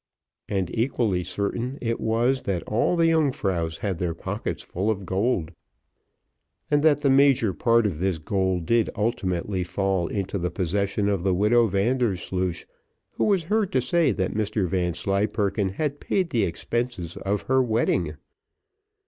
And 0.49 0.75
equally 0.75 1.23
certain 1.23 1.77
it 1.79 1.99
was, 1.99 2.41
that 2.41 2.63
all 2.63 2.95
the 2.95 3.09
Yungfraus 3.09 3.77
had 3.81 3.99
their 3.99 4.15
pockets 4.15 4.63
full 4.63 4.89
of 4.89 5.05
gold, 5.05 5.51
and 6.71 6.81
that 6.81 7.01
the 7.01 7.09
major 7.11 7.53
part 7.53 7.85
of 7.85 7.99
this 7.99 8.17
gold 8.17 8.65
did 8.65 8.89
ultimately 8.95 9.63
fall 9.63 10.07
into 10.07 10.39
the 10.39 10.49
possession 10.49 11.07
of 11.07 11.21
the 11.21 11.35
widow 11.35 11.67
Vandersloosh, 11.67 12.65
who 13.11 13.25
was 13.25 13.43
heard 13.43 13.71
to 13.73 13.79
say, 13.79 14.11
that 14.11 14.33
Mr 14.33 14.67
Vanslyperken 14.67 15.69
had 15.69 15.99
paid 15.99 16.31
the 16.31 16.45
expenses 16.45 17.15
of 17.17 17.43
her 17.43 17.61
wedding. 17.61 18.15